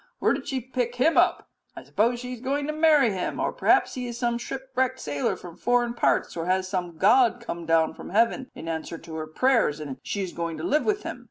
[0.17, 1.47] Where did she pick him up?
[1.75, 5.35] I suppose she is going to marry him, or perhaps he is some shipwrecked sailor
[5.35, 9.27] from foreign parts; or has some god come down from heaven in answer to her
[9.27, 11.19] prayers, and she is going to live with him?